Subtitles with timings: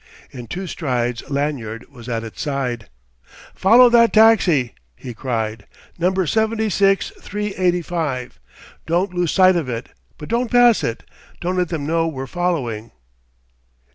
[0.31, 2.89] In two strides Lanyard was at its side.
[3.53, 5.67] "Follow that taxi!" he cried
[5.99, 8.39] "number seventy six, three eighty five.
[8.87, 11.03] Don't lose sight of it, but don't pass it
[11.39, 12.89] don't let them know we're following!"